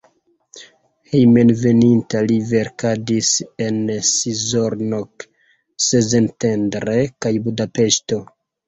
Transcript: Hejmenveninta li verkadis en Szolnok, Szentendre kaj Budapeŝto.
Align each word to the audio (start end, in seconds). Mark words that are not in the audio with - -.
Hejmenveninta 1.11 2.23
li 2.31 2.39
verkadis 2.53 3.35
en 3.67 3.79
Szolnok, 4.09 5.29
Szentendre 5.91 7.01
kaj 7.25 7.37
Budapeŝto. 7.47 8.25